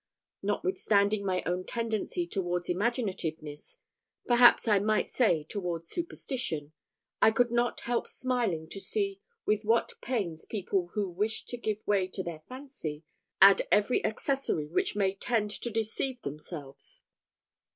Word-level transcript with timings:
Notwithstanding 0.41 1.23
my 1.23 1.43
own 1.45 1.63
tendency 1.63 2.25
towards 2.25 2.69
imaginativeness 2.69 3.77
perhaps 4.25 4.67
I 4.67 4.79
might 4.79 5.07
say 5.09 5.43
towards 5.43 5.89
superstition 5.89 6.73
I 7.21 7.29
could 7.29 7.51
not 7.51 7.81
help 7.81 8.07
smiling 8.07 8.67
to 8.69 8.79
see 8.81 9.21
with 9.45 9.63
what 9.63 9.93
pains 10.01 10.43
people 10.45 10.87
who 10.95 11.07
wish 11.07 11.45
to 11.45 11.55
give 11.55 11.85
way 11.85 12.07
to 12.07 12.23
their 12.23 12.41
fancy, 12.49 13.03
add 13.43 13.67
every 13.71 14.03
accessory 14.03 14.65
which 14.65 14.95
may 14.95 15.13
tend 15.13 15.51
to 15.51 15.69
deceive 15.69 16.23
themselves. 16.23 17.03